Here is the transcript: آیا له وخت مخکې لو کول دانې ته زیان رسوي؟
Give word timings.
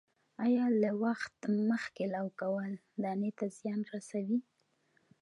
آیا 0.45 0.65
له 0.81 0.91
وخت 1.03 1.35
مخکې 1.69 2.03
لو 2.15 2.25
کول 2.41 2.71
دانې 3.03 3.31
ته 3.37 3.45
زیان 3.57 3.81
رسوي؟ 3.93 4.39